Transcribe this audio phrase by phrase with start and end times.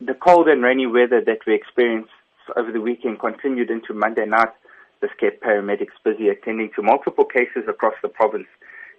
[0.00, 2.10] The cold and rainy weather that we experienced
[2.54, 4.52] over the weekend continued into Monday night.
[5.00, 8.46] This kept paramedics busy attending to multiple cases across the province.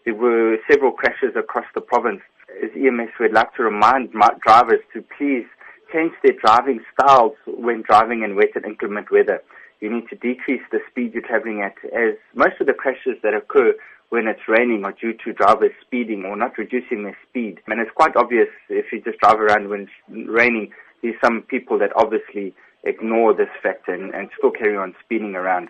[0.06, 2.22] There were several crashes across the province.
[2.64, 4.10] As EMS, we'd like to remind
[4.42, 5.46] drivers to please
[5.94, 9.44] change their driving styles when driving in wet and inclement weather.
[9.82, 13.36] You need to decrease the speed you're traveling at as most of the crashes that
[13.36, 13.76] occur
[14.10, 17.60] when it's raining are due to drivers speeding or not reducing their speed.
[17.68, 21.78] And it's quite obvious if you just drive around when it's raining there's some people
[21.80, 25.70] that obviously ignore this fact and, and still carry on speeding around.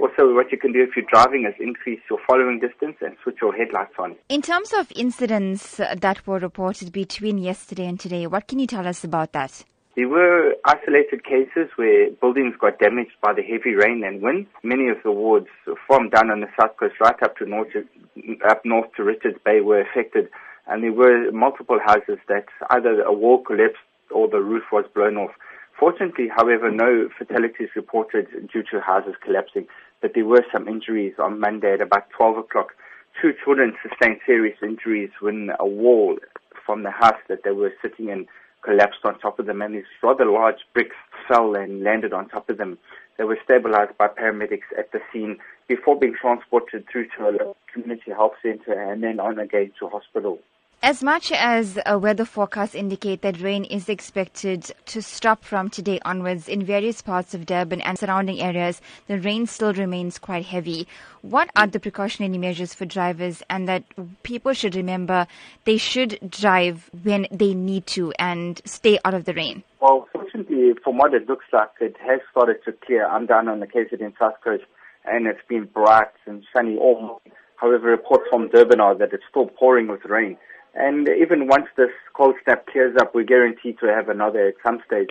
[0.00, 3.36] Also, what you can do if you're driving is increase your following distance and switch
[3.42, 4.16] your headlights on.
[4.30, 8.86] In terms of incidents that were reported between yesterday and today, what can you tell
[8.86, 9.62] us about that?
[9.96, 14.46] There were isolated cases where buildings got damaged by the heavy rain and wind.
[14.62, 15.48] Many of the wards
[15.86, 17.68] from down on the south coast right up to north,
[18.48, 20.30] up north to Richards Bay were affected
[20.70, 25.16] and there were multiple houses that either a wall collapsed or the roof was blown
[25.16, 25.32] off.
[25.78, 29.66] Fortunately, however, no fatalities reported due to houses collapsing,
[30.02, 32.74] but there were some injuries on Monday at about 12 o'clock.
[33.20, 36.18] Two children sustained serious injuries when a wall
[36.66, 38.26] from the house that they were sitting in
[38.62, 42.50] collapsed on top of them, and these rather large bricks fell and landed on top
[42.50, 42.78] of them.
[43.16, 48.10] They were stabilized by paramedics at the scene before being transported through to a community
[48.10, 50.38] health center and then on again to hospital.
[50.82, 56.00] As much as uh, weather forecasts indicate that rain is expected to stop from today
[56.06, 60.88] onwards in various parts of Durban and surrounding areas, the rain still remains quite heavy.
[61.20, 63.84] What are the precautionary measures for drivers and that
[64.22, 65.26] people should remember
[65.66, 69.62] they should drive when they need to and stay out of the rain?
[69.82, 73.06] Well, fortunately, from what it looks like, it has started to clear.
[73.06, 74.64] I'm down on the KZN South Coast
[75.04, 77.32] and it's been bright and sunny all morning.
[77.56, 80.38] However, reports from Durban are that it's still pouring with rain.
[80.74, 84.80] And even once this cold snap clears up, we're guaranteed to have another at some
[84.86, 85.10] stage.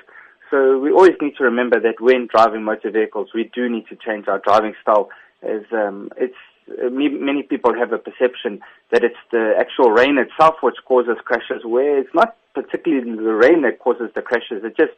[0.50, 3.96] So we always need to remember that when driving motor vehicles, we do need to
[3.96, 5.10] change our driving style.
[5.44, 6.36] As um, it's
[6.70, 8.60] uh, many people have a perception
[8.92, 13.62] that it's the actual rain itself which causes crashes, where it's not particularly the rain
[13.62, 14.64] that causes the crashes.
[14.64, 14.94] It just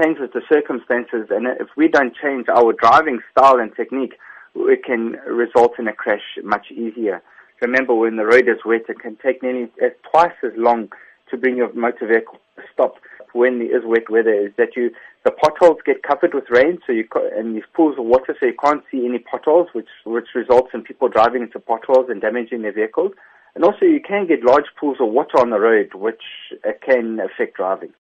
[0.00, 4.14] changes the circumstances, and if we don't change our driving style and technique,
[4.54, 7.22] it can result in a crash much easier.
[7.62, 10.90] Remember, when the road is wet, it can take nearly uh, twice as long
[11.30, 12.96] to bring your motor vehicle to stop
[13.34, 14.34] when there is wet weather.
[14.34, 14.90] Is that you
[15.24, 17.06] the potholes get covered with rain, so you
[17.36, 20.82] and these pools of water, so you can't see any potholes, which which results in
[20.82, 23.12] people driving into potholes and damaging their vehicles.
[23.54, 26.22] And also, you can get large pools of water on the road, which
[26.66, 27.92] uh, can affect driving.